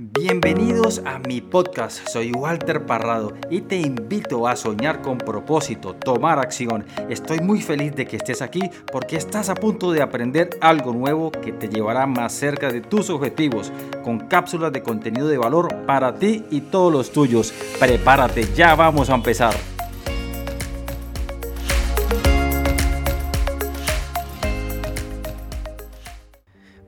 [0.00, 6.38] Bienvenidos a mi podcast, soy Walter Parrado y te invito a soñar con propósito, tomar
[6.38, 6.86] acción.
[7.10, 8.60] Estoy muy feliz de que estés aquí
[8.92, 13.10] porque estás a punto de aprender algo nuevo que te llevará más cerca de tus
[13.10, 13.72] objetivos,
[14.04, 17.52] con cápsulas de contenido de valor para ti y todos los tuyos.
[17.80, 19.56] Prepárate, ya vamos a empezar.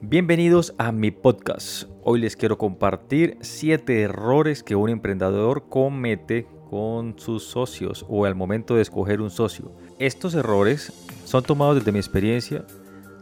[0.03, 1.85] Bienvenidos a mi podcast.
[2.03, 8.35] Hoy les quiero compartir 7 errores que un emprendedor comete con sus socios o al
[8.35, 9.73] momento de escoger un socio.
[9.99, 10.90] Estos errores
[11.26, 12.64] son tomados desde mi experiencia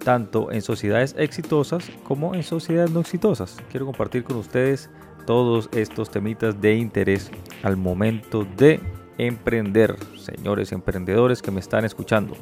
[0.04, 3.56] tanto en sociedades exitosas como en sociedades no exitosas.
[3.72, 4.88] Quiero compartir con ustedes
[5.26, 7.32] todos estos temitas de interés
[7.64, 8.78] al momento de
[9.18, 12.36] emprender, señores emprendedores que me están escuchando.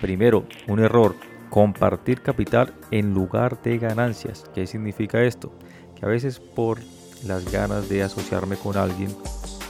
[0.00, 1.14] Primero, un error
[1.52, 4.46] compartir capital en lugar de ganancias.
[4.54, 5.52] ¿Qué significa esto?
[5.94, 6.78] Que a veces por
[7.26, 9.14] las ganas de asociarme con alguien,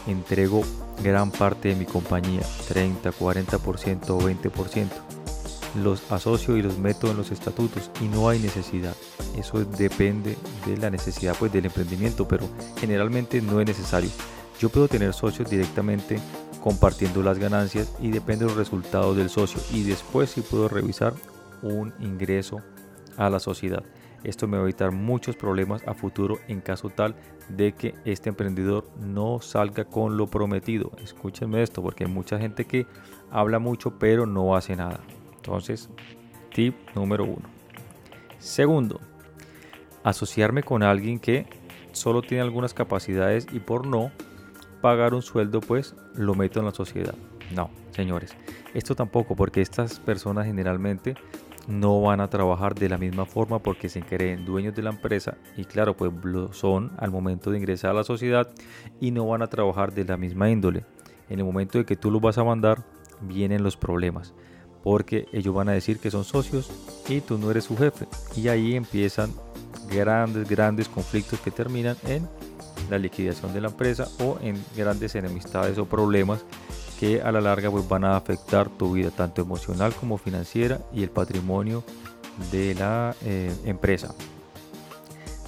[0.07, 0.63] entrego
[1.03, 4.87] gran parte de mi compañía, 30, 40% o 20%.
[5.83, 8.95] Los asocio y los meto en los estatutos y no hay necesidad.
[9.37, 14.11] Eso depende de la necesidad pues, del emprendimiento, pero generalmente no es necesario.
[14.61, 16.21] Yo puedo tener socios directamente
[16.63, 21.15] compartiendo las ganancias y depende de los resultados del socio y después sí puedo revisar
[21.63, 22.61] un ingreso
[23.17, 23.85] a la sociedad.
[24.25, 27.17] Esto me va a evitar muchos problemas a futuro en caso tal
[27.49, 30.93] de que este emprendedor no salga con lo prometido.
[31.03, 32.87] Escúchenme esto porque hay mucha gente que
[33.31, 35.01] habla mucho pero no hace nada.
[35.37, 35.91] Entonces,
[36.55, 37.49] tip número uno.
[38.39, 39.01] Segundo,
[40.05, 41.47] asociarme con alguien que
[41.93, 44.13] solo tiene algunas capacidades y por no
[44.81, 47.15] pagar un sueldo pues lo meto en la sociedad.
[47.55, 48.37] No, señores,
[48.73, 51.15] esto tampoco porque estas personas generalmente
[51.69, 55.37] no van a trabajar de la misma forma porque se creen dueños de la empresa
[55.57, 58.49] y claro, pues lo son al momento de ingresar a la sociedad
[59.01, 60.85] y no van a trabajar de la misma índole.
[61.29, 62.85] En el momento de que tú los vas a mandar,
[63.21, 64.35] vienen los problemas
[64.83, 66.71] porque ellos van a decir que son socios
[67.09, 68.07] y tú no eres su jefe
[68.37, 69.33] y ahí empiezan
[69.91, 72.29] grandes, grandes conflictos que terminan en
[72.91, 76.45] la liquidación de la empresa o en grandes enemistades o problemas
[77.03, 81.03] que a la larga pues, van a afectar tu vida tanto emocional como financiera y
[81.03, 81.83] el patrimonio
[82.53, 84.15] de la eh, empresa.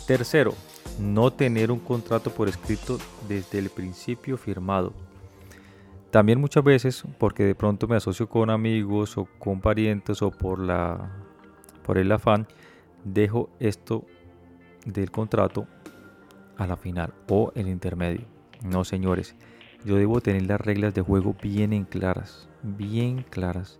[0.04, 0.52] Tercero,
[0.98, 2.98] no tener un contrato por escrito
[3.28, 4.92] desde el principio firmado.
[6.10, 10.58] También muchas veces, porque de pronto me asocio con amigos o con parientes o por,
[10.58, 11.08] la,
[11.84, 12.48] por el afán,
[13.04, 14.04] dejo esto
[14.86, 15.68] del contrato
[16.56, 18.26] a la final o el intermedio.
[18.64, 19.36] No, señores,
[19.84, 23.78] yo debo tener las reglas de juego bien en claras, bien claras.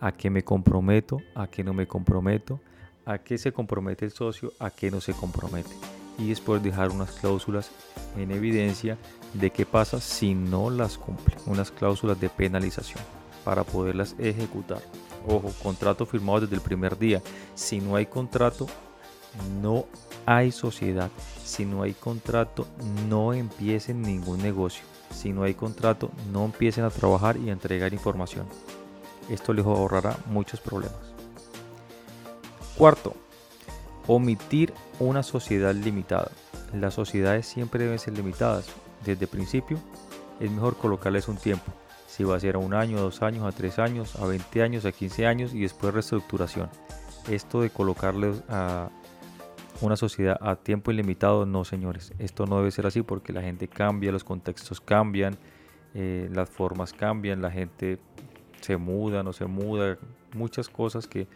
[0.00, 2.60] A qué me comprometo, a qué no me comprometo,
[3.04, 5.70] a qué se compromete el socio, a qué no se compromete.
[6.18, 7.70] Y después dejar unas cláusulas
[8.16, 8.98] en evidencia
[9.34, 11.36] de qué pasa si no las cumple.
[11.46, 13.00] Unas cláusulas de penalización
[13.44, 14.82] para poderlas ejecutar.
[15.26, 17.22] Ojo, contrato firmado desde el primer día.
[17.54, 18.66] Si no hay contrato,
[19.60, 19.86] no
[20.26, 21.10] hay sociedad.
[21.44, 22.66] Si no hay contrato,
[23.08, 24.84] no empiecen ningún negocio.
[25.10, 28.46] Si no hay contrato, no empiecen a trabajar y a entregar información.
[29.28, 30.98] Esto les ahorrará muchos problemas.
[32.76, 33.14] Cuarto,
[34.06, 36.30] omitir una sociedad limitada.
[36.72, 38.66] Las sociedades siempre deben ser limitadas.
[39.04, 39.78] Desde el principio
[40.40, 41.70] es mejor colocarles un tiempo.
[42.06, 44.62] Si va a ser a un año, a dos años, a tres años, a 20
[44.62, 46.68] años, a 15 años y después reestructuración.
[47.28, 48.90] Esto de colocarles a
[49.82, 53.68] una sociedad a tiempo ilimitado, no señores, esto no debe ser así porque la gente
[53.68, 55.36] cambia, los contextos cambian,
[55.94, 57.98] eh, las formas cambian, la gente
[58.60, 59.98] se muda, no se muda,
[60.34, 61.26] muchas cosas que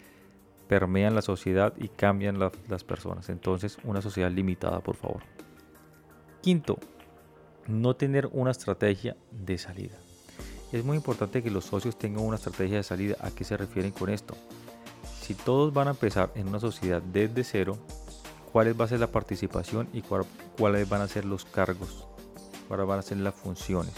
[0.69, 3.29] permean la sociedad y cambian las personas.
[3.29, 5.23] Entonces, una sociedad limitada, por favor.
[6.41, 6.79] Quinto,
[7.67, 9.97] no tener una estrategia de salida.
[10.73, 13.17] Es muy importante que los socios tengan una estrategia de salida.
[13.21, 14.37] ¿A qué se refieren con esto?
[15.21, 17.79] Si todos van a empezar en una sociedad desde cero,
[18.57, 22.09] cuáles va a ser la participación y cuáles van a ser los cargos,
[22.69, 23.93] cuáles van a ser las funciones.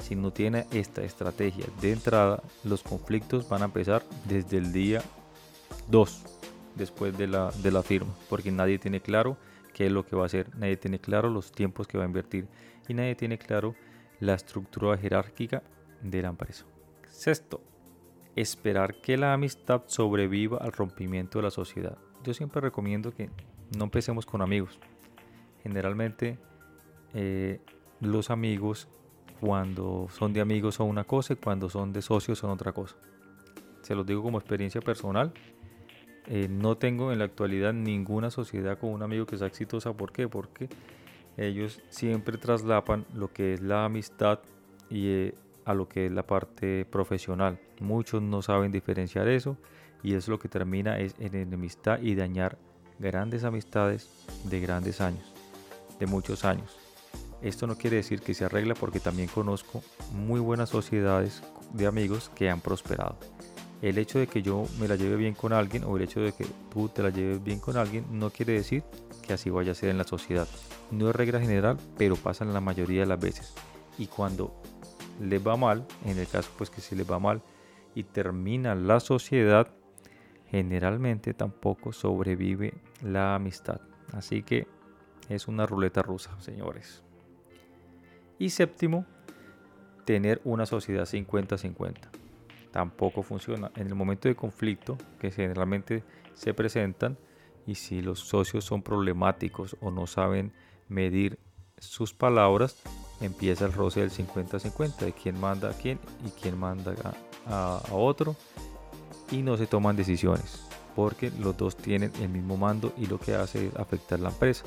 [0.00, 5.00] Si no tiene esta estrategia de entrada, los conflictos van a empezar desde el día
[5.88, 6.22] 2,
[6.74, 9.38] después de la, de la firma, porque nadie tiene claro
[9.72, 12.08] qué es lo que va a hacer, nadie tiene claro los tiempos que va a
[12.08, 12.46] invertir
[12.88, 13.74] y nadie tiene claro
[14.20, 15.62] la estructura jerárquica
[16.02, 16.66] de la empresa.
[17.06, 17.62] Sexto,
[18.36, 21.96] esperar que la amistad sobreviva al rompimiento de la sociedad.
[22.22, 23.30] Yo siempre recomiendo que
[23.76, 24.78] no empecemos con amigos.
[25.62, 26.38] Generalmente
[27.14, 27.60] eh,
[28.00, 28.88] los amigos
[29.40, 32.96] cuando son de amigos son una cosa y cuando son de socios son otra cosa.
[33.82, 35.32] Se los digo como experiencia personal.
[36.26, 39.92] Eh, no tengo en la actualidad ninguna sociedad con un amigo que sea exitosa.
[39.94, 40.28] ¿Por qué?
[40.28, 40.68] Porque
[41.36, 44.40] ellos siempre traslapan lo que es la amistad
[44.90, 47.60] y eh, a lo que es la parte profesional.
[47.80, 49.56] Muchos no saben diferenciar eso
[50.02, 52.58] y es lo que termina es en enemistad y dañar
[52.98, 54.08] grandes amistades
[54.44, 55.32] de grandes años,
[55.98, 56.76] de muchos años.
[57.42, 61.42] Esto no quiere decir que se arregla porque también conozco muy buenas sociedades
[61.72, 63.16] de amigos que han prosperado.
[63.80, 66.32] El hecho de que yo me la lleve bien con alguien o el hecho de
[66.32, 68.82] que tú te la lleves bien con alguien no quiere decir
[69.24, 70.48] que así vaya a ser en la sociedad.
[70.90, 73.54] No es regla general, pero pasa en la mayoría de las veces.
[73.98, 74.52] Y cuando
[75.20, 77.40] le va mal, en el caso pues que si le va mal
[77.94, 79.68] y termina la sociedad,
[80.50, 83.80] generalmente tampoco sobrevive la amistad.
[84.12, 84.66] Así que
[85.28, 87.02] es una ruleta rusa, señores.
[88.38, 89.04] Y séptimo,
[90.04, 91.94] tener una sociedad 50-50.
[92.70, 93.70] Tampoco funciona.
[93.76, 96.04] En el momento de conflicto, que generalmente
[96.34, 97.18] se presentan,
[97.66, 100.52] y si los socios son problemáticos o no saben
[100.88, 101.38] medir
[101.76, 102.76] sus palabras,
[103.20, 106.94] empieza el roce del 50-50, de quién manda a quién y quién manda
[107.46, 108.36] a, otro,
[109.30, 110.62] y no se toman decisiones,
[110.94, 114.64] porque los dos tienen el mismo mando y lo que hace es afectar la empresa.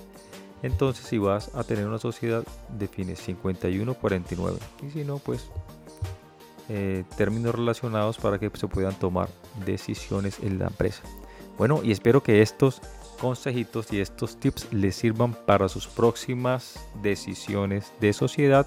[0.63, 2.43] Entonces si vas a tener una sociedad,
[2.77, 4.57] defines 51-49.
[4.87, 5.49] Y si no, pues
[6.69, 9.27] eh, términos relacionados para que se puedan tomar
[9.65, 11.01] decisiones en la empresa.
[11.57, 12.81] Bueno, y espero que estos
[13.19, 18.65] consejitos y estos tips les sirvan para sus próximas decisiones de sociedad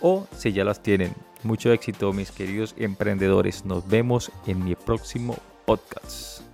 [0.00, 1.14] o si ya las tienen.
[1.42, 3.64] Mucho éxito mis queridos emprendedores.
[3.64, 5.36] Nos vemos en mi próximo
[5.66, 6.51] podcast.